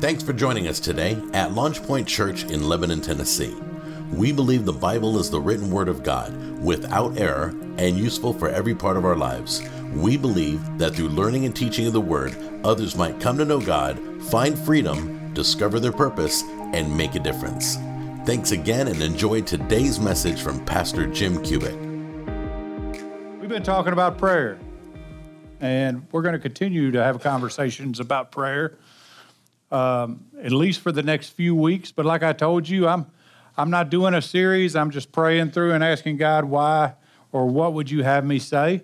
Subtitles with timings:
[0.00, 3.56] Thanks for joining us today at Launch Point Church in Lebanon, Tennessee.
[4.12, 7.48] We believe the Bible is the written word of God, without error,
[7.78, 9.60] and useful for every part of our lives.
[9.92, 13.60] We believe that through learning and teaching of the word, others might come to know
[13.60, 13.98] God,
[14.30, 17.74] find freedom, discover their purpose, and make a difference.
[18.24, 21.76] Thanks again and enjoy today's message from Pastor Jim Cubitt.
[23.40, 24.60] We've been talking about prayer,
[25.60, 28.78] and we're going to continue to have conversations about prayer
[29.70, 31.92] um, at least for the next few weeks.
[31.92, 33.06] But like I told you, I'm
[33.56, 34.76] I'm not doing a series.
[34.76, 36.94] I'm just praying through and asking God why
[37.32, 38.82] or what would you have me say.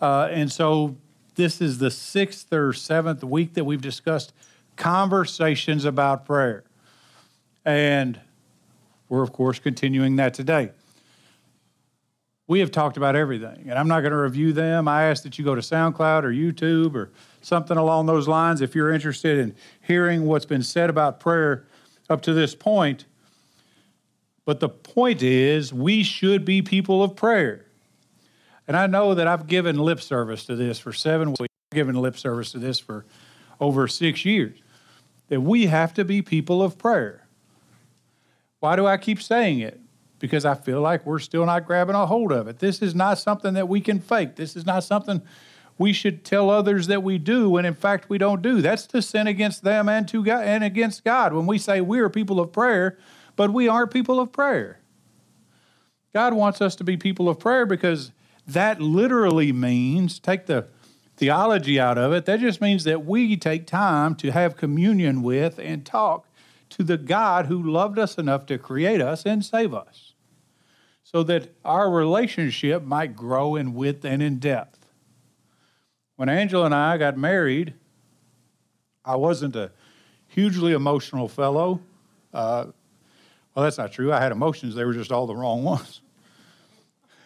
[0.00, 0.96] Uh, and so
[1.34, 4.32] this is the sixth or seventh week that we've discussed
[4.76, 6.64] conversations about prayer,
[7.64, 8.20] and
[9.08, 10.70] we're of course continuing that today.
[12.48, 14.86] We have talked about everything, and I'm not going to review them.
[14.86, 17.10] I ask that you go to SoundCloud or YouTube or
[17.42, 21.66] something along those lines if you're interested in hearing what's been said about prayer
[22.08, 23.04] up to this point.
[24.44, 27.64] But the point is, we should be people of prayer.
[28.68, 31.96] And I know that I've given lip service to this for seven weeks, I've given
[31.96, 33.04] lip service to this for
[33.60, 34.56] over six years,
[35.28, 37.26] that we have to be people of prayer.
[38.60, 39.80] Why do I keep saying it?
[40.18, 42.58] Because I feel like we're still not grabbing a hold of it.
[42.58, 44.36] This is not something that we can fake.
[44.36, 45.22] This is not something
[45.78, 48.62] we should tell others that we do when in fact we don't do.
[48.62, 51.98] That's to sin against them and to God and against God when we say we
[51.98, 52.98] are people of prayer,
[53.36, 54.80] but we aren't people of prayer.
[56.14, 58.12] God wants us to be people of prayer because
[58.46, 60.66] that literally means take the
[61.16, 62.24] theology out of it.
[62.24, 66.25] That just means that we take time to have communion with and talk
[66.70, 70.14] to the God who loved us enough to create us and save us
[71.02, 74.86] so that our relationship might grow in width and in depth.
[76.16, 77.74] When Angela and I got married,
[79.04, 79.70] I wasn't a
[80.26, 81.80] hugely emotional fellow.
[82.34, 82.66] Uh,
[83.54, 84.12] well, that's not true.
[84.12, 86.00] I had emotions, they were just all the wrong ones.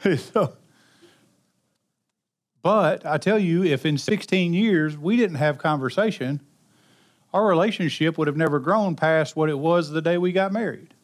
[0.19, 0.56] so,
[2.62, 6.41] but I tell you, if in 16 years we didn't have conversation,
[7.33, 10.95] our relationship would have never grown past what it was the day we got married.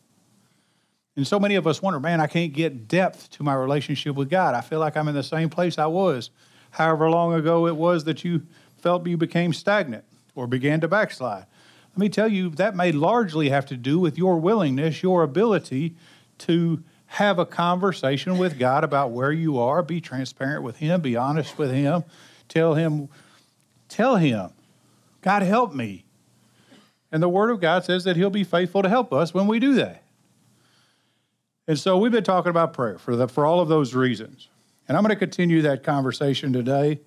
[1.15, 4.29] And so many of us wonder, man, I can't get depth to my relationship with
[4.29, 4.55] God.
[4.55, 6.31] I feel like I'm in the same place I was
[6.77, 8.43] however long ago it was that you
[8.77, 10.05] felt you became stagnant
[10.35, 11.47] or began to backslide.
[11.91, 15.97] Let me tell you, that may largely have to do with your willingness, your ability
[16.39, 21.17] to have a conversation with God about where you are, be transparent with Him, be
[21.17, 22.05] honest with Him,
[22.49, 23.09] tell Him,
[23.89, 24.51] tell Him,
[25.23, 26.05] God help me.
[27.17, 29.59] And the Word of God says that He'll be faithful to help us when we
[29.59, 30.03] do that.
[31.67, 34.51] And so we've been talking about prayer for, the, for all of those reasons.
[34.87, 37.01] And I'm going to continue that conversation today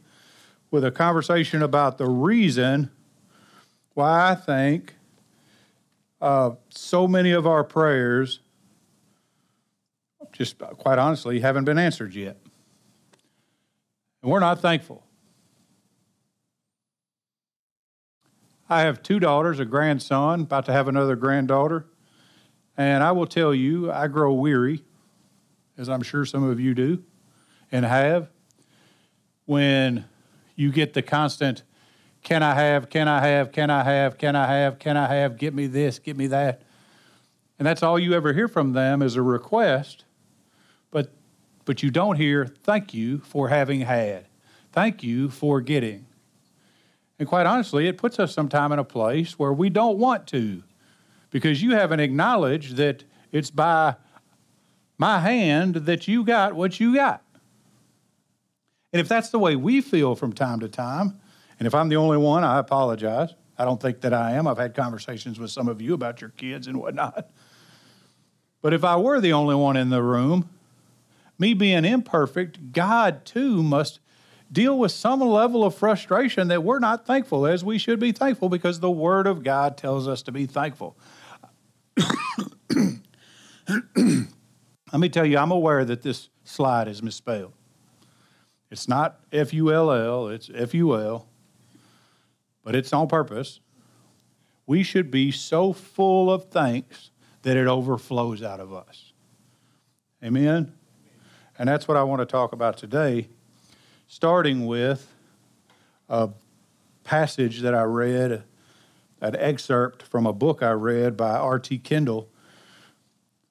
[0.71, 2.89] with a conversation about the reason
[3.93, 4.95] why I think
[6.19, 8.39] uh, so many of our prayers,
[10.31, 12.37] just quite honestly, haven't been answered yet.
[14.23, 15.03] And we're not thankful.
[18.69, 21.88] I have two daughters, a grandson, about to have another granddaughter.
[22.78, 24.84] And I will tell you, I grow weary,
[25.78, 27.03] as I'm sure some of you do
[27.72, 28.30] and have
[29.46, 30.06] when
[30.56, 31.63] you get the constant
[32.22, 35.38] can I have, can I have, can I have, can I have, can I have,
[35.38, 36.62] get me this, get me that.
[37.57, 40.06] And that's all you ever hear from them is a request,
[40.91, 41.13] but
[41.66, 44.28] but you don't hear thank you for having had.
[44.72, 46.08] Thank you for getting.
[47.19, 50.63] And quite honestly, it puts us sometime in a place where we don't want to
[51.30, 53.96] because you haven't acknowledged that it's by
[54.97, 57.24] my hand that you got what you got.
[58.91, 61.19] And if that's the way we feel from time to time,
[61.59, 63.36] and if I'm the only one, I apologize.
[63.57, 64.47] I don't think that I am.
[64.47, 67.30] I've had conversations with some of you about your kids and whatnot.
[68.62, 70.50] But if I were the only one in the room,
[71.38, 74.00] me being imperfect, God too must
[74.51, 78.49] deal with some level of frustration that we're not thankful as we should be thankful
[78.49, 80.97] because the Word of God tells us to be thankful.
[84.91, 87.53] Let me tell you, I'm aware that this slide is misspelled.
[88.71, 91.27] It's not F U L L, it's F U L,
[92.63, 93.59] but it's on purpose.
[94.65, 99.13] We should be so full of thanks that it overflows out of us.
[100.24, 100.74] Amen?
[101.57, 103.29] And that's what I want to talk about today,
[104.09, 105.13] starting with
[106.09, 106.29] a
[107.03, 108.44] passage that I read,
[109.21, 111.77] an excerpt from a book I read by R.T.
[111.79, 112.27] Kendall,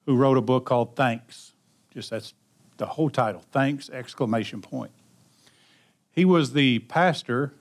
[0.05, 1.53] who wrote a book called Thanks.
[1.91, 2.33] Just that's
[2.75, 4.91] the whole title, Thanks, exclamation point.
[6.11, 7.53] He was the pastor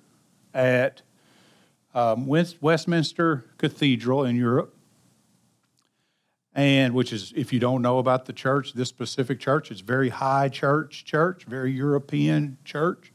[0.52, 1.02] at
[1.94, 4.74] um, Westminster Cathedral in Europe,
[6.58, 10.08] and which is, if you don't know about the church, this specific church, it's very
[10.08, 13.12] high church, church, very European church.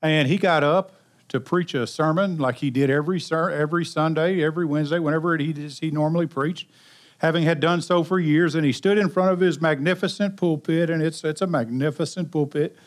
[0.00, 0.92] And he got up
[1.28, 5.90] to preach a sermon like he did every every Sunday, every Wednesday, whenever he he
[5.90, 6.70] normally preached,
[7.18, 8.54] having had done so for years.
[8.54, 12.78] And he stood in front of his magnificent pulpit, and it's it's a magnificent pulpit.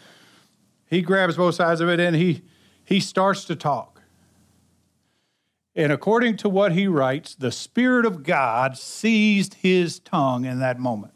[0.88, 2.42] He grabs both sides of it and he
[2.84, 3.99] he starts to talk.
[5.80, 10.78] And according to what he writes, the Spirit of God seized his tongue in that
[10.78, 11.14] moment.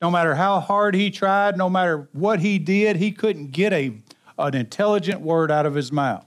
[0.00, 4.00] No matter how hard he tried, no matter what he did, he couldn't get a
[4.38, 6.24] an intelligent word out of his mouth.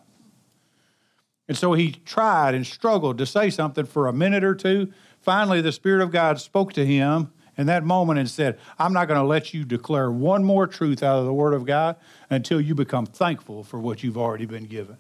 [1.48, 4.94] And so he tried and struggled to say something for a minute or two.
[5.22, 9.08] Finally, the Spirit of God spoke to him in that moment and said, I'm not
[9.08, 11.96] going to let you declare one more truth out of the Word of God
[12.30, 14.98] until you become thankful for what you've already been given.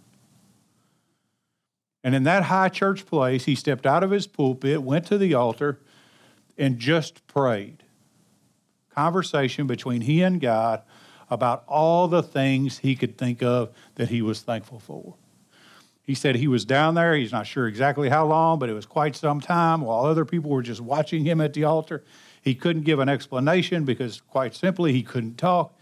[2.03, 5.33] And in that high church place, he stepped out of his pulpit, went to the
[5.33, 5.79] altar,
[6.57, 7.83] and just prayed.
[8.89, 10.81] Conversation between he and God
[11.29, 15.15] about all the things he could think of that he was thankful for.
[16.01, 17.15] He said he was down there.
[17.15, 20.49] He's not sure exactly how long, but it was quite some time while other people
[20.49, 22.03] were just watching him at the altar.
[22.41, 25.77] He couldn't give an explanation because, quite simply, he couldn't talk.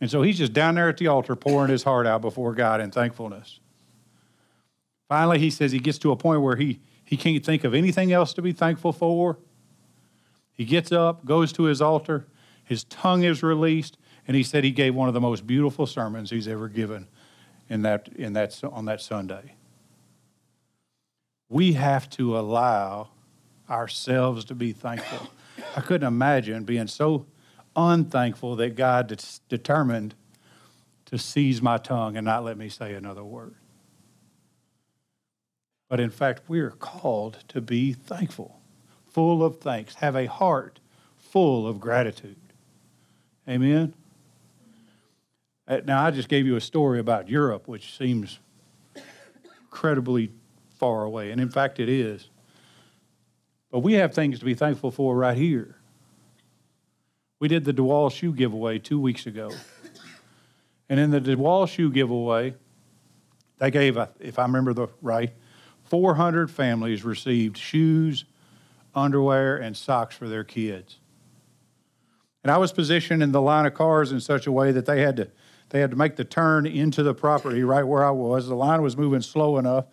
[0.00, 2.82] And so he's just down there at the altar pouring his heart out before God
[2.82, 3.60] in thankfulness.
[5.08, 8.12] Finally, he says he gets to a point where he, he can't think of anything
[8.12, 9.38] else to be thankful for.
[10.52, 12.26] He gets up, goes to his altar,
[12.64, 16.30] his tongue is released, and he said he gave one of the most beautiful sermons
[16.30, 17.08] he's ever given
[17.68, 19.54] in that, in that, on that Sunday.
[21.48, 23.10] We have to allow
[23.68, 25.30] ourselves to be thankful.
[25.76, 27.26] I couldn't imagine being so
[27.76, 30.14] unthankful that God determined
[31.06, 33.54] to seize my tongue and not let me say another word.
[35.88, 38.60] But in fact, we are called to be thankful,
[39.06, 40.80] full of thanks, have a heart
[41.18, 42.36] full of gratitude.
[43.48, 43.94] Amen?
[45.66, 48.38] Uh, now, I just gave you a story about Europe, which seems
[49.62, 50.30] incredibly
[50.78, 52.28] far away, and in fact, it is.
[53.70, 55.76] But we have things to be thankful for right here.
[57.40, 59.50] We did the DeWall shoe giveaway two weeks ago.
[60.88, 62.54] And in the DeWall shoe giveaway,
[63.58, 65.32] they gave, if I remember the right,
[65.94, 68.24] 400 families received shoes,
[68.96, 70.98] underwear, and socks for their kids.
[72.42, 75.02] And I was positioned in the line of cars in such a way that they
[75.02, 75.30] had to
[75.68, 78.48] they had to make the turn into the property right where I was.
[78.48, 79.86] The line was moving slow enough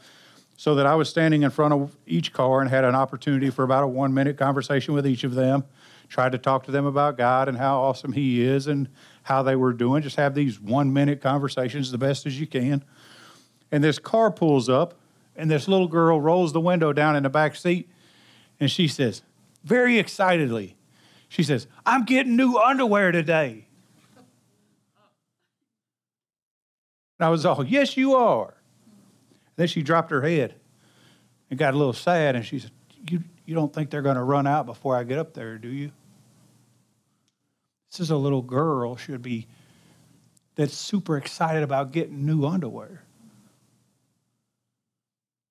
[0.58, 3.62] so that I was standing in front of each car and had an opportunity for
[3.62, 5.66] about a one minute conversation with each of them.
[6.10, 8.90] Tried to talk to them about God and how awesome He is and
[9.22, 10.02] how they were doing.
[10.02, 12.84] Just have these one minute conversations the best as you can.
[13.72, 14.96] And this car pulls up,
[15.36, 17.90] and this little girl rolls the window down in the back seat,
[18.60, 19.22] and she says,
[19.64, 20.76] very excitedly,
[21.30, 23.68] she says, I'm getting new underwear today.
[27.20, 28.48] And I was all, Yes, you are.
[28.50, 30.56] And then she dropped her head
[31.50, 32.72] and got a little sad, and she said,
[33.10, 35.70] You, you don't think they're going to run out before I get up there, do
[35.70, 35.92] you?
[37.92, 39.48] This is a little girl, should be
[40.56, 43.04] that's super excited about getting new underwear.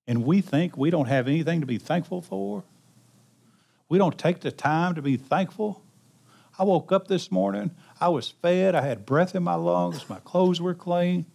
[0.07, 2.63] And we think we don't have anything to be thankful for.
[3.87, 5.83] We don't take the time to be thankful.
[6.57, 10.19] I woke up this morning, I was fed, I had breath in my lungs, my
[10.19, 11.25] clothes were clean.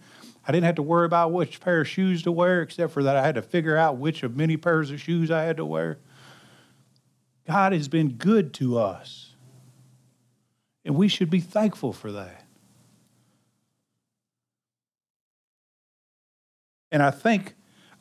[0.46, 3.16] I didn't have to worry about which pair of shoes to wear, except for that
[3.16, 5.98] I had to figure out which of many pairs of shoes I had to wear.
[7.46, 9.34] God has been good to us,
[10.84, 12.44] and we should be thankful for that.
[16.92, 17.54] And I think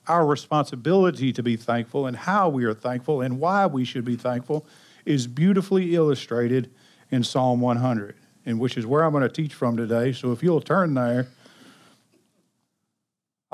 [0.08, 4.16] our responsibility to be thankful and how we are thankful and why we should be
[4.16, 4.66] thankful
[5.06, 6.70] is beautifully illustrated
[7.12, 10.12] in Psalm 100, and which is where I'm going to teach from today.
[10.12, 11.28] So if you'll turn there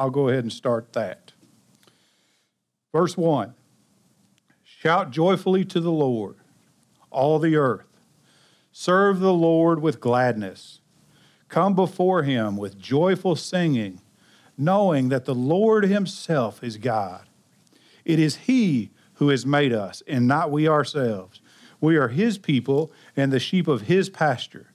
[0.02, 1.34] I'll go ahead and start that.
[2.92, 3.54] Verse 1
[4.64, 6.38] Shout joyfully to the Lord,
[7.12, 7.86] all the earth.
[8.72, 10.80] Serve the Lord with gladness.
[11.50, 14.02] Come before him with joyful singing,
[14.62, 17.24] knowing that the Lord himself is God.
[18.06, 21.42] It is he who has made us, and not we ourselves.
[21.80, 24.68] We are his people and the sheep of his pasture.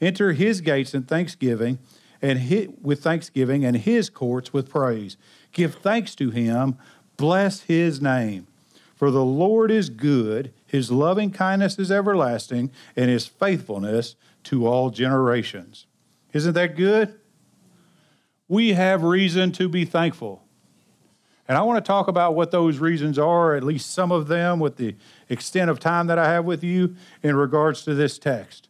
[0.00, 1.78] Enter his gates in thanksgiving
[2.22, 5.18] and with thanksgiving and his courts with praise.
[5.52, 6.76] Give thanks to him,
[7.18, 8.46] bless his name.
[8.94, 14.88] For the Lord is good, his loving kindness is everlasting, and his faithfulness to all
[14.88, 15.84] generations.
[16.32, 17.18] Isn't that good?
[18.48, 20.42] We have reason to be thankful.
[21.48, 24.58] And I want to talk about what those reasons are, at least some of them,
[24.58, 24.96] with the
[25.28, 28.68] extent of time that I have with you in regards to this text.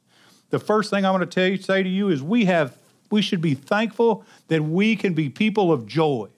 [0.51, 2.77] The first thing I'm going to tell you, say to you is we have
[3.11, 6.29] we should be thankful that we can be people of joy.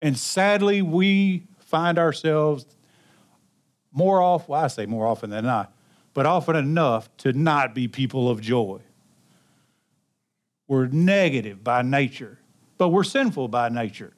[0.00, 2.64] And sadly, we find ourselves
[3.92, 5.72] more often, well, I say more often than not,
[6.16, 8.80] but often enough to not be people of joy.
[10.66, 12.38] We're negative by nature,
[12.78, 14.14] but we're sinful by nature.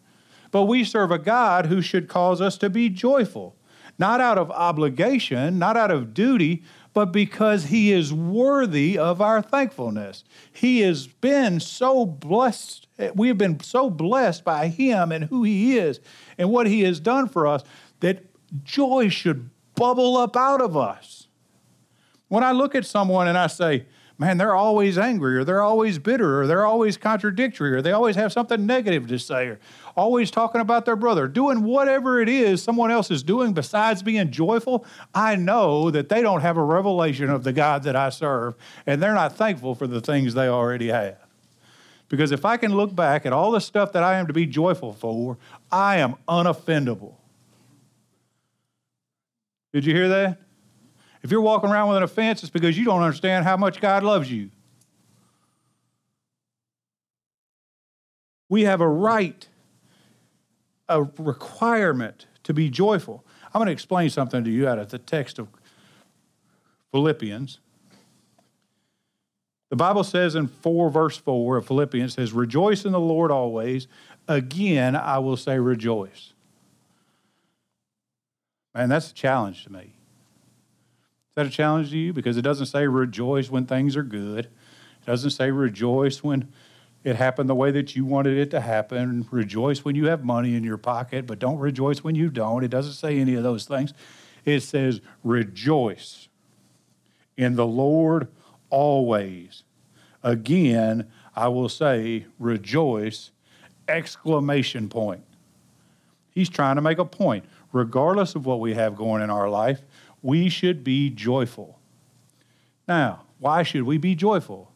[0.53, 3.57] But we serve a God who should cause us to be joyful,
[3.99, 6.63] not out of obligation, not out of duty,
[6.95, 10.23] but because He is worthy of our thankfulness.
[10.53, 12.87] He has been so blessed.
[13.17, 15.99] We have been so blessed by Him and who He is
[16.39, 17.65] and what He has done for us
[17.99, 18.25] that
[18.63, 21.18] joy should bubble up out of us.
[22.29, 23.87] When I look at someone and I say,
[24.19, 28.17] man, they're always angry or they're always bitter or they're always contradictory or they always
[28.17, 29.61] have something negative to say or
[29.97, 34.31] always talking about their brother, doing whatever it is someone else is doing besides being
[34.31, 38.57] joyful, I know that they don't have a revelation of the God that I serve
[38.87, 41.19] and they're not thankful for the things they already have.
[42.09, 44.47] Because if I can look back at all the stuff that I am to be
[44.47, 45.37] joyful for,
[45.71, 47.15] I am unoffendable.
[49.73, 50.39] Did you hear that?
[51.23, 54.03] If you're walking around with an offense, it's because you don't understand how much God
[54.03, 54.51] loves you.
[58.49, 59.47] We have a right,
[60.89, 63.25] a requirement to be joyful.
[63.47, 65.49] I'm going to explain something to you out of the text of
[66.93, 67.59] Philippians.
[69.71, 73.87] The Bible says in 4 verse 4 of Philippians says, Rejoice in the Lord always.
[74.27, 76.33] Again, I will say rejoice.
[78.75, 79.98] Man, that's a challenge to me
[81.39, 82.13] that a challenge to you?
[82.13, 84.47] Because it doesn't say rejoice when things are good.
[84.47, 86.53] It doesn't say rejoice when
[87.05, 89.27] it happened the way that you wanted it to happen.
[89.31, 92.65] Rejoice when you have money in your pocket, but don't rejoice when you don't.
[92.65, 93.95] It doesn't say any of those things.
[94.45, 96.27] It says rejoice
[97.37, 98.27] in the Lord
[98.69, 99.63] always.
[100.25, 103.31] Again, I will say rejoice,
[103.87, 105.23] exclamation point.
[106.33, 107.45] He's trying to make a point.
[107.73, 109.83] Regardless of what we have going in our life,
[110.23, 111.79] we should be joyful.
[112.87, 114.73] Now, why should we be joyful?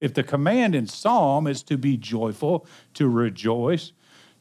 [0.00, 3.92] If the command in Psalm is to be joyful, to rejoice,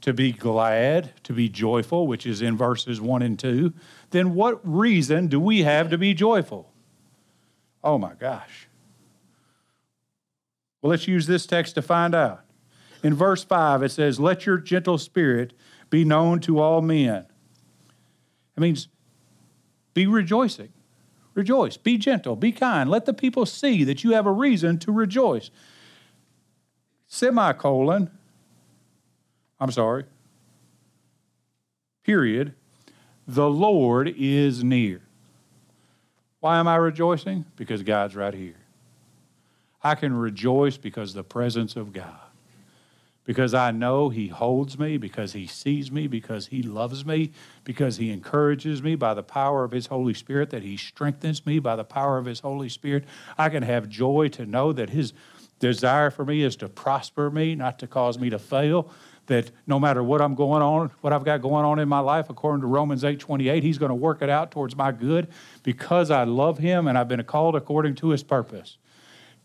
[0.02, 3.74] to be glad, to be joyful, which is in verses 1 and 2,
[4.12, 6.72] then what reason do we have to be joyful?
[7.84, 8.68] Oh my gosh.
[10.82, 12.44] Well, let's use this text to find out.
[13.04, 15.54] In verse 5, it says, Let your gentle spirit
[15.90, 17.26] be known to all men.
[18.58, 18.88] It means
[19.94, 20.74] be rejoicing.
[21.36, 21.78] Rejoice.
[21.78, 22.36] Be gentle.
[22.36, 22.90] Be kind.
[22.90, 25.52] Let the people see that you have a reason to rejoice.
[27.08, 28.10] Semicolon.
[29.60, 30.06] I'm sorry.
[32.04, 32.54] Period.
[33.28, 35.02] The Lord is near.
[36.40, 37.46] Why am I rejoicing?
[37.56, 38.56] Because God's right here.
[39.84, 42.27] I can rejoice because the presence of God
[43.28, 47.32] because I know He holds me, because He sees me, because He loves me,
[47.66, 51.60] because He encourages me by the power of His Holy Spirit, that He strengthens me
[51.60, 53.04] by the power of His Holy Spirit.
[53.38, 55.12] I can have joy to know that His
[55.60, 58.90] desire for me is to prosper me, not to cause me to fail.
[59.26, 62.30] That no matter what I'm going on, what I've got going on in my life,
[62.30, 65.28] according to Romans 8 28, He's going to work it out towards my good
[65.64, 68.78] because I love Him and I've been called according to His purpose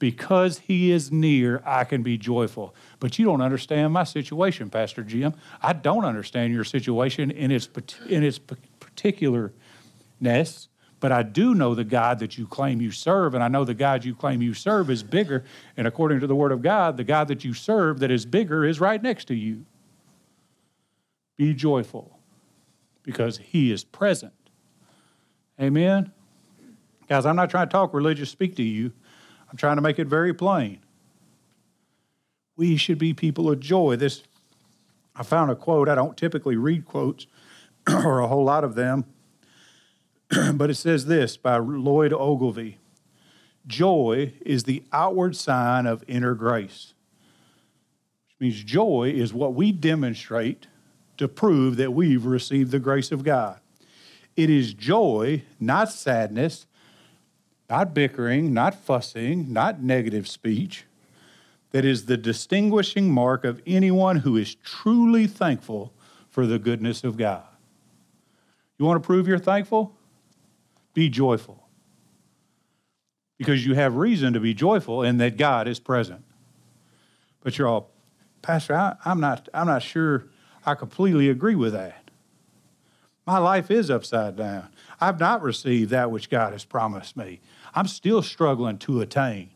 [0.03, 2.75] because he is near, I can be joyful.
[2.99, 5.33] But you don't understand my situation, Pastor Jim.
[5.63, 7.69] I don't understand your situation in its,
[8.09, 10.67] in its particularness,
[10.99, 13.75] but I do know the God that you claim you serve, and I know the
[13.75, 15.45] God you claim you serve is bigger.
[15.77, 18.65] And according to the Word of God, the God that you serve that is bigger
[18.65, 19.67] is right next to you.
[21.37, 22.19] Be joyful
[23.05, 24.33] because he is present.
[25.61, 26.11] Amen.
[27.09, 28.91] Guys, I'm not trying to talk religious speak to you.
[29.53, 30.79] I'm trying to make it very plain.
[32.57, 33.97] We should be people of joy.
[33.97, 34.23] This
[35.15, 35.91] I found a quote.
[35.91, 37.27] I don't typically read quotes
[37.93, 39.05] or a whole lot of them,
[40.55, 42.79] but it says this by Lloyd Ogilvie
[43.67, 46.95] Joy is the outward sign of inner grace,
[48.27, 50.67] which means joy is what we demonstrate
[51.19, 53.61] to prove that we've received the grace of God.
[54.35, 56.67] It is joy, not sadness,
[57.73, 60.85] not bickering, not fussing, not negative speech,
[61.71, 65.91] that is the distinguishing mark of anyone who is truly thankful
[66.29, 67.45] for the goodness of God.
[68.79, 69.97] You want to prove you're thankful?
[70.93, 71.67] Be joyful.
[73.39, 76.23] because you have reason to be joyful in that God is present.
[77.41, 77.91] But you're all,
[78.43, 80.27] Pastor, I, am not, I'm not sure
[80.65, 82.11] I completely agree with that.
[83.27, 84.69] My life is upside down.
[85.01, 87.41] I've not received that which God has promised me.
[87.75, 89.51] I'm still struggling to attain.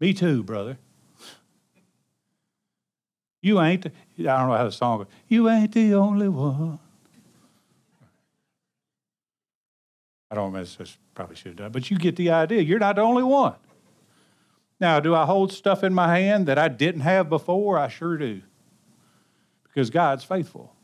[0.00, 0.78] Me too, brother.
[3.40, 3.90] You ain't, I
[4.22, 5.06] don't know how the song goes.
[5.28, 6.78] You ain't the only one.
[10.30, 12.62] I don't know, I probably should have done but you get the idea.
[12.62, 13.54] You're not the only one.
[14.80, 17.78] Now, do I hold stuff in my hand that I didn't have before?
[17.78, 18.42] I sure do.
[19.64, 20.74] Because God's faithful.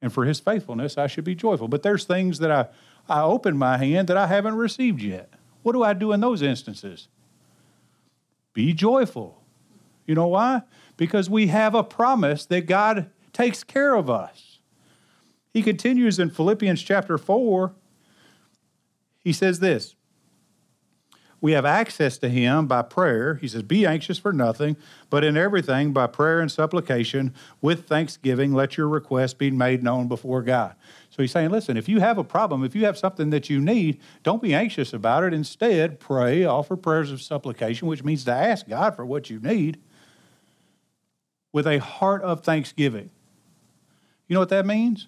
[0.00, 1.66] And for his faithfulness, I should be joyful.
[1.66, 2.68] But there's things that I,
[3.08, 5.30] I open my hand that I haven't received yet.
[5.62, 7.08] What do I do in those instances?
[8.52, 9.42] Be joyful.
[10.06, 10.62] You know why?
[10.96, 14.58] Because we have a promise that God takes care of us.
[15.52, 17.72] He continues in Philippians chapter 4.
[19.18, 19.94] He says this
[21.40, 23.36] We have access to Him by prayer.
[23.36, 24.76] He says, Be anxious for nothing,
[25.10, 30.08] but in everything by prayer and supplication with thanksgiving, let your requests be made known
[30.08, 30.74] before God.
[31.14, 33.60] So he's saying, listen, if you have a problem, if you have something that you
[33.60, 35.32] need, don't be anxious about it.
[35.32, 39.78] Instead, pray, offer prayers of supplication, which means to ask God for what you need
[41.52, 43.10] with a heart of thanksgiving.
[44.26, 45.06] You know what that means?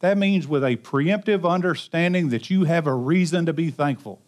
[0.00, 4.20] That means with a preemptive understanding that you have a reason to be thankful.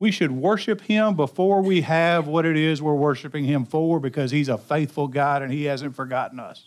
[0.00, 4.32] We should worship Him before we have what it is we're worshiping Him for because
[4.32, 6.64] He's a faithful God and He hasn't forgotten us.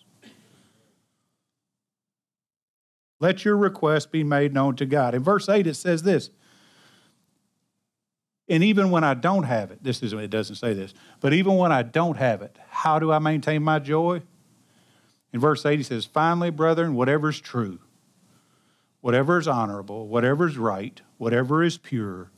[3.23, 5.15] Let your request be made known to God.
[5.15, 6.29] In verse 8, it says this.
[8.49, 11.55] And even when I don't have it, this is it doesn't say this, but even
[11.55, 14.23] when I don't have it, how do I maintain my joy?
[15.31, 17.79] In verse 8, he says, Finally, brethren, whatever is true,
[18.99, 22.29] whatever is honorable, whatever is right, whatever is pure,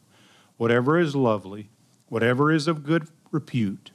[0.57, 1.71] whatever is lovely,
[2.09, 3.89] whatever is of good repute,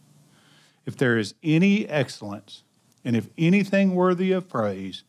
[0.87, 2.65] if there is any excellence,
[3.05, 5.05] and if anything worthy of praise,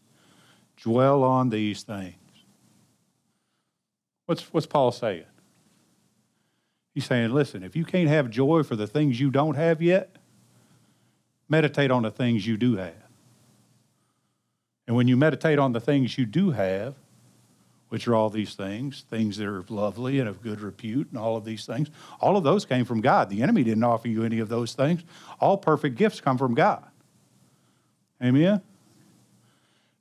[0.82, 2.16] dwell on these things.
[4.26, 5.26] What's, what's Paul saying?
[6.94, 10.18] He's saying, listen, if you can't have joy for the things you don't have yet,
[11.48, 12.94] meditate on the things you do have.
[14.88, 16.96] And when you meditate on the things you do have,
[17.90, 21.36] which are all these things, things that are lovely and of good repute, and all
[21.36, 21.90] of these things,
[22.20, 23.30] all of those came from God.
[23.30, 25.04] The enemy didn't offer you any of those things.
[25.40, 26.86] All perfect gifts come from God.
[28.24, 28.62] Amen?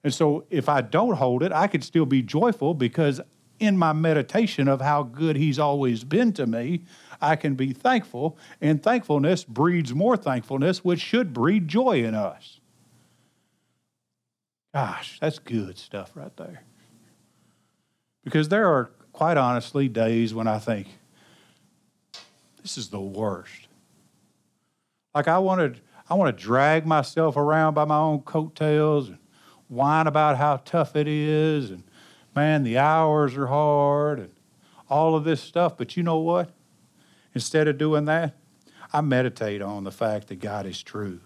[0.03, 3.21] And so if I don't hold it, I could still be joyful because
[3.59, 6.85] in my meditation of how good He's always been to me,
[7.21, 8.39] I can be thankful.
[8.61, 12.61] And thankfulness breeds more thankfulness, which should breed joy in us.
[14.75, 16.63] Gosh, that's good stuff right there.
[18.25, 20.87] Because there are, quite honestly, days when I think,
[22.63, 23.69] this is the worst.
[25.15, 29.19] Like I wanted, I want to drag myself around by my own coattails and
[29.71, 31.83] whine about how tough it is and
[32.35, 34.33] man, the hours are hard and
[34.89, 35.77] all of this stuff.
[35.77, 36.51] But you know what?
[37.35, 38.37] Instead of doing that,
[38.93, 41.21] I meditate on the fact that God is true.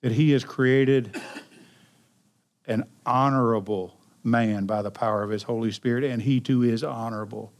[0.00, 1.20] That He has created
[2.68, 7.52] an honorable man by the power of his Holy Spirit, and he too is honorable.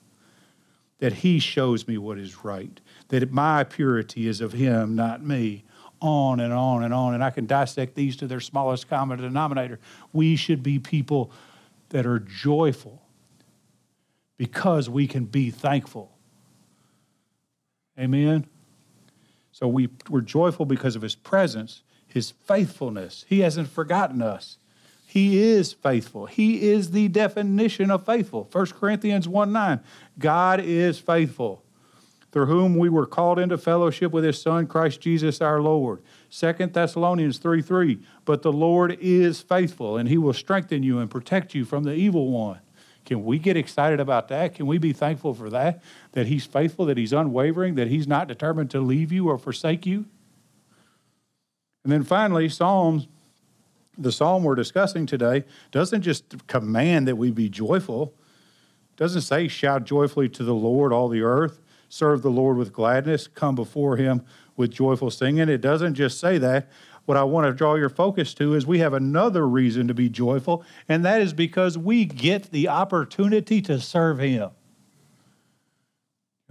[0.98, 5.64] That he shows me what is right, that my purity is of him, not me.
[6.00, 7.14] On and on and on.
[7.14, 9.80] And I can dissect these to their smallest common denominator.
[10.12, 11.30] We should be people
[11.90, 13.02] that are joyful
[14.36, 16.12] because we can be thankful.
[17.98, 18.46] Amen?
[19.50, 23.24] So we, we're joyful because of his presence, his faithfulness.
[23.28, 24.58] He hasn't forgotten us.
[25.04, 26.26] He is faithful.
[26.26, 28.48] He is the definition of faithful.
[28.52, 29.80] 1 Corinthians 1 9.
[30.18, 31.64] God is faithful,
[32.30, 36.02] through whom we were called into fellowship with his Son, Christ Jesus our Lord.
[36.30, 38.00] 2 Thessalonians 3 3.
[38.24, 41.94] But the Lord is faithful, and he will strengthen you and protect you from the
[41.94, 42.60] evil one.
[43.06, 44.54] Can we get excited about that?
[44.54, 45.82] Can we be thankful for that?
[46.12, 49.86] That he's faithful, that he's unwavering, that he's not determined to leave you or forsake
[49.86, 50.04] you?
[51.84, 53.08] And then finally, Psalms
[53.98, 58.14] the psalm we're discussing today doesn't just command that we be joyful.
[58.96, 63.26] Doesn't say shout joyfully to the Lord all the earth, serve the Lord with gladness,
[63.26, 64.24] come before him
[64.56, 65.48] with joyful singing.
[65.48, 66.68] It doesn't just say that.
[67.06, 70.10] What I want to draw your focus to is we have another reason to be
[70.10, 74.50] joyful, and that is because we get the opportunity to serve him.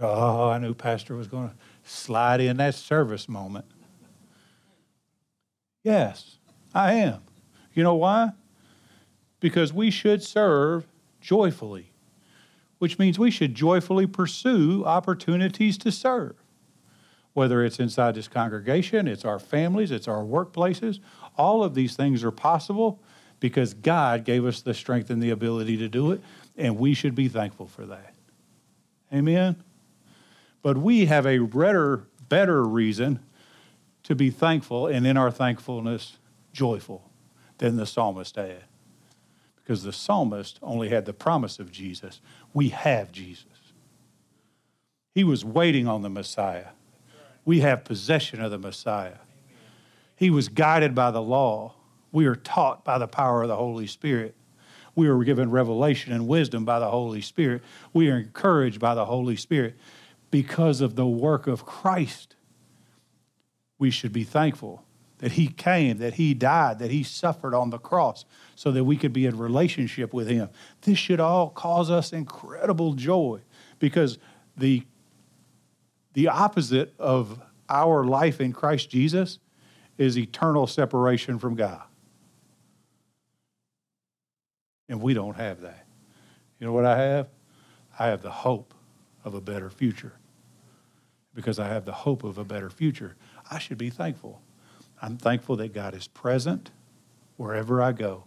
[0.00, 3.66] Oh, I knew Pastor was going to slide in that service moment.
[5.84, 6.38] Yes,
[6.74, 7.22] I am.
[7.72, 8.30] You know why?
[9.38, 10.88] Because we should serve
[11.20, 11.92] joyfully.
[12.78, 16.36] Which means we should joyfully pursue opportunities to serve.
[17.32, 20.98] Whether it's inside this congregation, it's our families, it's our workplaces,
[21.36, 23.00] all of these things are possible
[23.40, 26.20] because God gave us the strength and the ability to do it,
[26.56, 28.14] and we should be thankful for that.
[29.12, 29.62] Amen?
[30.62, 33.20] But we have a better, better reason
[34.02, 36.18] to be thankful, and in our thankfulness,
[36.52, 37.10] joyful
[37.58, 38.64] than the psalmist had.
[39.68, 42.22] Because the psalmist only had the promise of Jesus.
[42.54, 43.74] We have Jesus.
[45.14, 46.68] He was waiting on the Messiah.
[47.44, 49.18] We have possession of the Messiah.
[50.16, 51.74] He was guided by the law.
[52.12, 54.34] We are taught by the power of the Holy Spirit.
[54.94, 57.60] We are given revelation and wisdom by the Holy Spirit.
[57.92, 59.76] We are encouraged by the Holy Spirit
[60.30, 62.36] because of the work of Christ.
[63.78, 64.82] We should be thankful
[65.18, 68.96] that He came, that He died, that He suffered on the cross so that we
[68.96, 70.48] could be in relationship with Him.
[70.82, 73.40] This should all cause us incredible joy
[73.78, 74.18] because
[74.56, 74.84] the,
[76.14, 79.38] the opposite of our life in Christ Jesus
[79.98, 81.82] is eternal separation from God.
[84.88, 85.86] And we don't have that.
[86.58, 87.28] You know what I have?
[87.98, 88.74] I have the hope
[89.24, 90.14] of a better future.
[91.34, 93.16] Because I have the hope of a better future,
[93.50, 94.40] I should be thankful.
[95.00, 96.70] I'm thankful that God is present
[97.36, 98.24] wherever I go.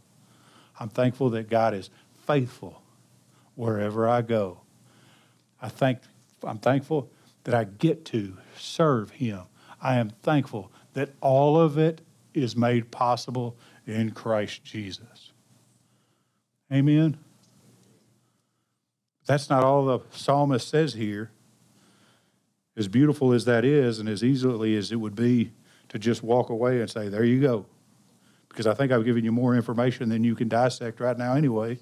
[0.80, 1.90] I'm thankful that God is
[2.26, 2.82] faithful
[3.56, 4.62] wherever I go.
[5.62, 6.00] I thank,
[6.44, 7.10] I'm thankful
[7.44, 9.42] that I get to serve Him.
[9.82, 12.02] I am thankful that all of it
[12.34, 15.32] is made possible in Christ Jesus.
[16.72, 17.18] Amen.
[19.26, 21.32] That's not all the psalmist says here.
[22.78, 25.52] As beautiful as that is, and as easily as it would be
[25.92, 27.66] to just walk away and say, There you go.
[28.48, 31.80] Because I think I've given you more information than you can dissect right now, anyway.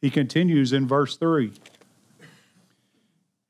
[0.00, 1.52] He continues in verse 3.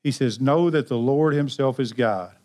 [0.01, 2.35] He says, Know that the Lord Himself is God.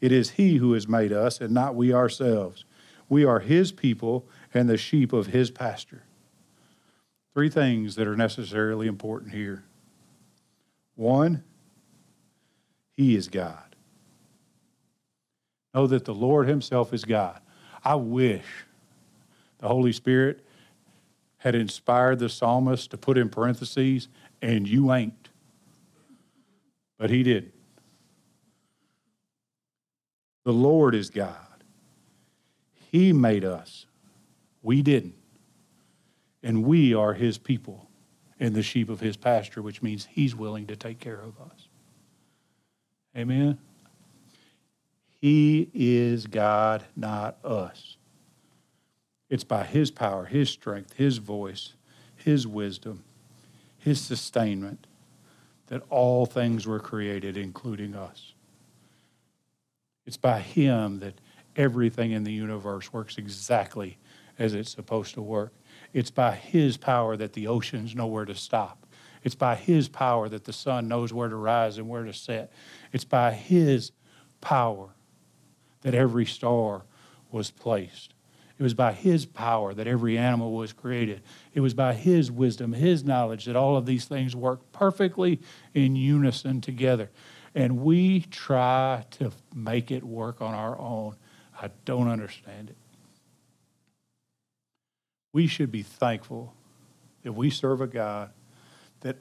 [0.00, 2.64] It is He who has made us, and not we ourselves.
[3.08, 6.04] We are His people and the sheep of His pasture.
[7.34, 9.64] Three things that are necessarily important here.
[10.96, 11.44] One,
[12.92, 13.69] He is God.
[15.74, 17.40] Know that the Lord Himself is God.
[17.84, 18.44] I wish
[19.58, 20.44] the Holy Spirit
[21.38, 24.08] had inspired the psalmist to put in parentheses,
[24.42, 25.28] and you ain't.
[26.98, 27.52] But He did.
[30.44, 31.36] The Lord is God.
[32.90, 33.86] He made us.
[34.62, 35.14] We didn't.
[36.42, 37.88] And we are His people
[38.38, 41.68] and the sheep of His pasture, which means He's willing to take care of us.
[43.16, 43.58] Amen.
[45.20, 47.96] He is God, not us.
[49.28, 51.74] It's by His power, His strength, His voice,
[52.16, 53.04] His wisdom,
[53.78, 54.86] His sustainment
[55.66, 58.32] that all things were created, including us.
[60.06, 61.20] It's by Him that
[61.54, 63.98] everything in the universe works exactly
[64.38, 65.52] as it's supposed to work.
[65.92, 68.86] It's by His power that the oceans know where to stop.
[69.22, 72.50] It's by His power that the sun knows where to rise and where to set.
[72.90, 73.92] It's by His
[74.40, 74.94] power
[75.82, 76.82] that every star
[77.30, 78.14] was placed.
[78.58, 81.22] It was by His power that every animal was created.
[81.54, 85.40] It was by His wisdom, His knowledge that all of these things work perfectly
[85.72, 87.10] in unison together.
[87.54, 91.16] And we try to make it work on our own.
[91.60, 92.76] I don't understand it.
[95.32, 96.54] We should be thankful
[97.22, 98.30] that we serve a God
[99.00, 99.18] that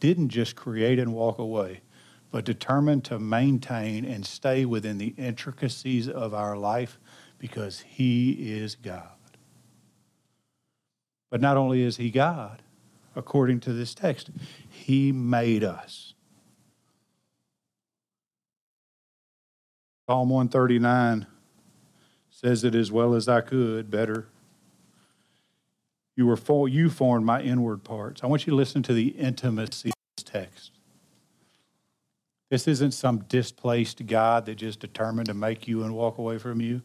[0.00, 1.80] didn't just create and walk away,
[2.30, 6.98] but determined to maintain and stay within the intricacies of our life
[7.38, 9.08] because He is God.
[11.30, 12.62] But not only is He God,
[13.16, 14.30] according to this text,
[14.68, 16.14] He made us.
[20.08, 21.26] Psalm 139
[22.30, 24.28] says it as well as I could, better.
[26.16, 28.24] You were you formed my inward parts.
[28.24, 30.77] I want you to listen to the intimacy of this text.
[32.50, 36.60] This isn't some displaced God that just determined to make you and walk away from
[36.60, 36.82] you.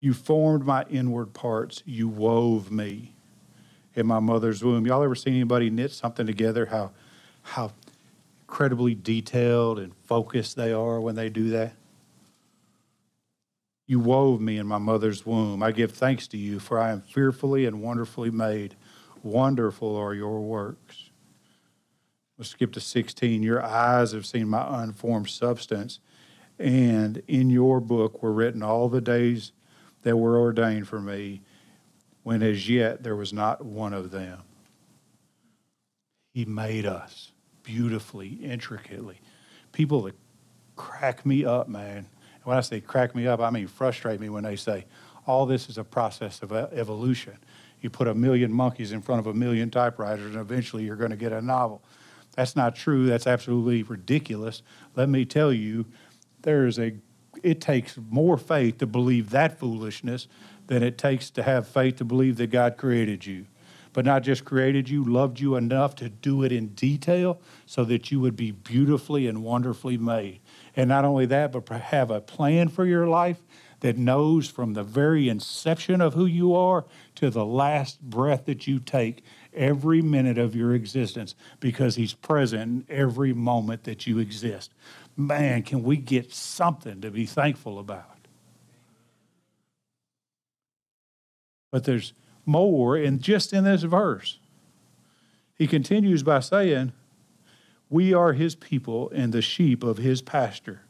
[0.00, 1.82] You formed my inward parts.
[1.86, 3.14] You wove me
[3.94, 4.86] in my mother's womb.
[4.86, 6.66] Y'all ever seen anybody knit something together?
[6.66, 6.92] How,
[7.42, 7.72] how
[8.42, 11.74] incredibly detailed and focused they are when they do that?
[13.86, 15.62] You wove me in my mother's womb.
[15.62, 18.76] I give thanks to you, for I am fearfully and wonderfully made.
[19.22, 21.09] Wonderful are your works.
[22.42, 23.42] Skip to 16.
[23.42, 26.00] Your eyes have seen my unformed substance,
[26.58, 29.52] and in your book were written all the days
[30.02, 31.42] that were ordained for me,
[32.22, 34.42] when as yet there was not one of them.
[36.32, 39.20] He made us beautifully, intricately.
[39.72, 40.14] People that
[40.76, 42.08] crack me up, man.
[42.44, 44.86] When I say crack me up, I mean frustrate me when they say,
[45.26, 47.36] all this is a process of evolution.
[47.80, 51.10] You put a million monkeys in front of a million typewriters, and eventually you're going
[51.10, 51.82] to get a novel.
[52.40, 53.04] That's not true.
[53.04, 54.62] That's absolutely ridiculous.
[54.96, 55.84] Let me tell you,
[56.40, 56.94] there is a
[57.42, 60.26] it takes more faith to believe that foolishness
[60.66, 63.44] than it takes to have faith to believe that God created you.
[63.92, 68.10] But not just created you, loved you enough to do it in detail so that
[68.10, 70.40] you would be beautifully and wonderfully made.
[70.74, 73.42] And not only that, but have a plan for your life
[73.80, 78.66] that knows from the very inception of who you are to the last breath that
[78.66, 79.22] you take
[79.54, 84.72] every minute of your existence because He's present in every moment that you exist.
[85.16, 88.20] Man, can we get something to be thankful about?
[91.70, 92.12] But there's
[92.46, 94.38] more in just in this verse.
[95.56, 96.92] He continues by saying,
[97.88, 100.82] We are his people and the sheep of his pasture.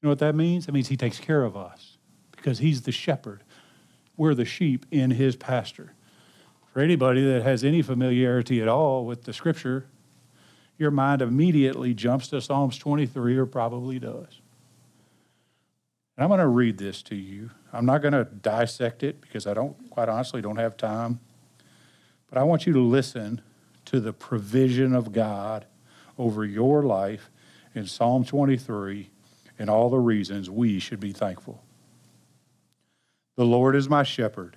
[0.00, 0.66] You know what that means?
[0.66, 1.98] That means he takes care of us
[2.32, 3.44] because he's the shepherd.
[4.16, 5.92] We're the sheep in his pasture.
[6.72, 9.86] For anybody that has any familiarity at all with the scripture,
[10.78, 14.40] your mind immediately jumps to Psalms 23 or probably does.
[16.16, 17.50] And I'm going to read this to you.
[17.72, 21.20] I'm not going to dissect it because I don't, quite honestly, don't have time.
[22.28, 23.40] But I want you to listen
[23.86, 25.66] to the provision of God
[26.18, 27.30] over your life
[27.74, 29.10] in Psalm 23
[29.58, 31.64] and all the reasons we should be thankful.
[33.36, 34.56] The Lord is my shepherd,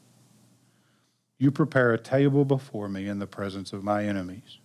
[1.41, 4.59] You prepare a table before me in the presence of my enemies.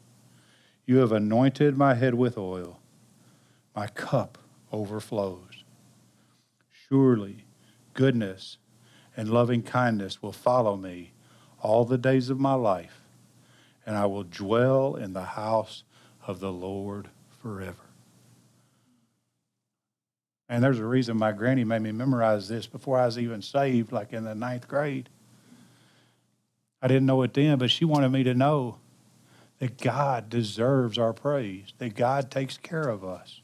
[0.85, 2.81] You have anointed my head with oil.
[3.75, 4.37] My cup
[4.71, 5.65] overflows.
[6.71, 7.47] Surely
[7.95, 8.59] goodness
[9.17, 11.15] and loving kindness will follow me
[11.63, 13.01] all the days of my life,
[13.87, 15.83] and I will dwell in the house
[16.27, 17.09] of the Lord
[17.41, 17.87] forever.
[20.47, 23.93] And there's a reason my granny made me memorize this before I was even saved,
[23.93, 25.09] like in the ninth grade.
[26.83, 28.79] I didn't know it then, but she wanted me to know
[29.59, 33.41] that God deserves our praise, that God takes care of us.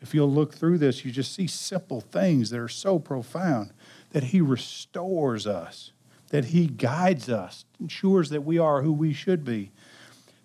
[0.00, 3.72] If you'll look through this, you just see simple things that are so profound
[4.10, 5.92] that He restores us,
[6.28, 9.70] that He guides us, ensures that we are who we should be,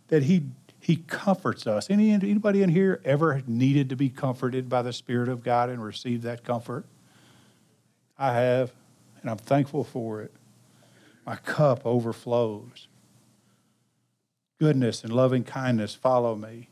[0.08, 0.44] that He
[0.80, 1.90] He comforts us.
[1.90, 5.84] Any anybody in here ever needed to be comforted by the Spirit of God and
[5.84, 6.86] receive that comfort?
[8.18, 8.72] I have,
[9.22, 10.34] and I'm thankful for it.
[11.30, 12.88] My cup overflows
[14.60, 16.70] goodness and loving kindness follow me.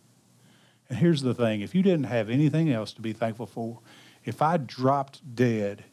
[0.90, 3.82] And here's the thing if you didn't have anything else to be thankful for,
[4.26, 5.84] if I dropped dead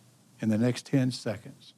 [0.41, 1.75] in the next 10 seconds,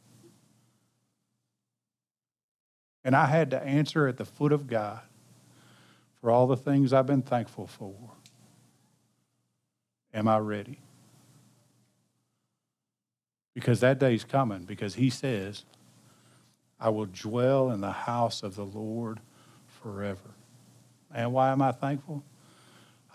[3.03, 5.01] and I had to answer at the foot of God
[6.20, 7.96] for all the things I've been thankful for,
[10.14, 10.79] am I ready?
[13.55, 15.64] Because that day's coming, because He says,
[16.79, 19.21] I will dwell in the house of the Lord
[19.67, 20.35] forever.
[21.15, 22.23] And why am I thankful?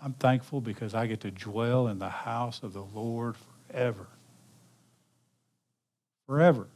[0.02, 3.36] I'm thankful because I get to dwell in the house of the Lord
[3.69, 4.08] forever.
[6.26, 6.67] Forever.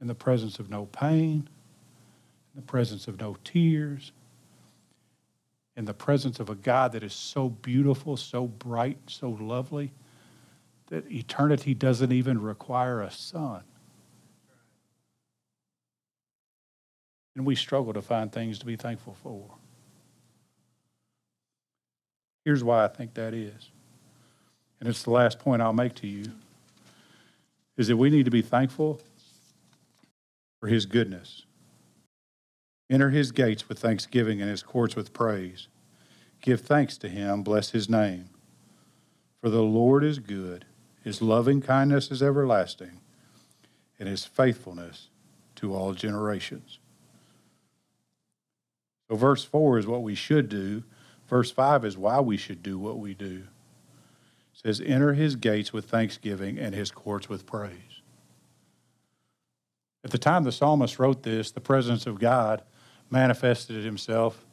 [0.00, 1.48] In the presence of no pain,
[2.54, 4.12] in the presence of no tears,
[5.76, 9.92] in the presence of a God that is so beautiful, so bright, so lovely,
[10.88, 13.62] that eternity doesn't even require a sun.
[17.36, 19.50] And we struggle to find things to be thankful for.
[22.44, 23.70] Here's why I think that is.
[24.80, 26.24] And it's the last point I'll make to you
[27.76, 29.00] is that we need to be thankful
[30.58, 31.44] for his goodness.
[32.90, 35.68] Enter his gates with thanksgiving and his courts with praise.
[36.40, 38.30] Give thanks to him, bless his name.
[39.40, 40.64] For the Lord is good,
[41.04, 43.00] his loving kindness is everlasting,
[43.98, 45.08] and his faithfulness
[45.56, 46.79] to all generations.
[49.10, 50.84] So, verse 4 is what we should do.
[51.28, 53.42] Verse 5 is why we should do what we do.
[54.54, 58.02] It says, Enter his gates with thanksgiving and his courts with praise.
[60.04, 62.62] At the time the psalmist wrote this, the presence of God
[63.10, 64.44] manifested himself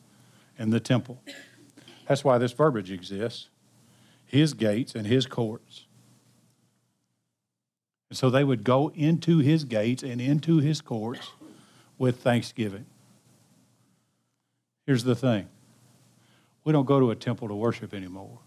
[0.58, 1.22] in the temple.
[2.08, 3.50] That's why this verbiage exists
[4.26, 5.86] his gates and his courts.
[8.10, 11.32] And so they would go into his gates and into his courts
[11.98, 12.88] with thanksgiving.
[14.88, 15.50] Here's the thing
[16.64, 18.40] we don't go to a temple to worship anymore.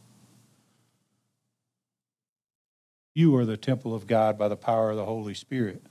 [3.15, 5.83] You are the temple of God by the power of the Holy Spirit.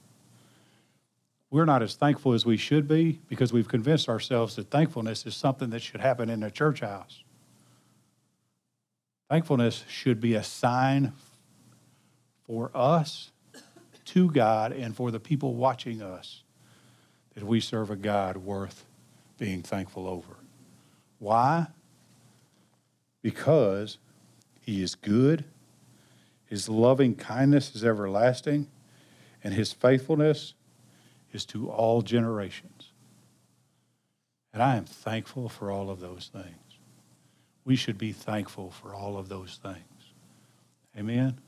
[1.51, 5.35] We're not as thankful as we should be because we've convinced ourselves that thankfulness is
[5.35, 7.23] something that should happen in a church house.
[9.29, 11.13] Thankfulness should be a sign
[12.45, 13.31] for us
[14.05, 16.43] to God and for the people watching us
[17.35, 18.85] that we serve a God worth
[19.37, 20.38] being thankful over.
[21.19, 21.67] Why?
[23.21, 23.97] Because
[24.61, 25.45] He is good,
[26.45, 28.67] His loving kindness is everlasting,
[29.43, 30.53] and His faithfulness
[31.31, 32.91] is to all generations.
[34.53, 36.55] And I am thankful for all of those things.
[37.65, 40.13] We should be thankful for all of those things.
[40.97, 41.39] Amen.